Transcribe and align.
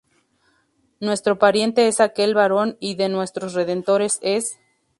Nuestro 0.99 1.37
pariente 1.37 1.87
es 1.87 1.99
aquel 1.99 2.33
varón, 2.33 2.75
y 2.79 2.95
de 2.95 3.07
nuestros 3.07 3.53
redentores 3.53 4.17
es. 4.23 4.59